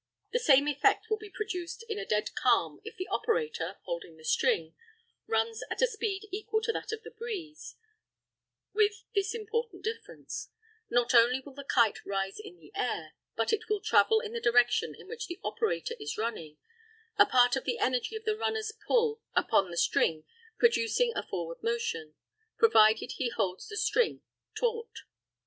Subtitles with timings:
[0.31, 4.23] The same effect will be produced in a dead calm if the operator, holding the
[4.23, 4.73] string,
[5.27, 7.75] runs at a speed equal to that of the breeze
[8.73, 10.49] with this important difference:
[10.89, 14.41] not only will the kite rise in the air, but it will travel in the
[14.41, 16.57] direction in which the operator is running,
[17.19, 20.23] a part of the energy of the runner's pull upon the string
[20.57, 22.15] producing a forward motion,
[22.57, 24.23] provided he holds the string
[24.59, 25.01] taut.